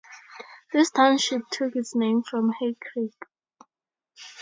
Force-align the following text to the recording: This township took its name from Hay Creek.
This 0.73 0.89
township 0.89 1.47
took 1.51 1.75
its 1.75 1.93
name 1.93 2.23
from 2.23 2.53
Hay 2.59 2.73
Creek. 2.73 3.13